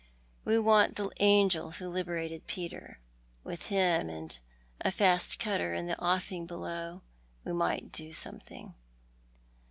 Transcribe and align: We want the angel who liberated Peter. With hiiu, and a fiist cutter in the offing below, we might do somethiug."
We 0.45 0.57
want 0.57 0.95
the 0.95 1.11
angel 1.19 1.73
who 1.73 1.87
liberated 1.87 2.47
Peter. 2.47 2.97
With 3.43 3.65
hiiu, 3.65 4.09
and 4.09 4.35
a 4.83 4.87
fiist 4.89 5.37
cutter 5.37 5.75
in 5.75 5.85
the 5.85 5.95
offing 6.03 6.47
below, 6.47 7.03
we 7.45 7.53
might 7.53 7.91
do 7.91 8.09
somethiug." 8.09 8.73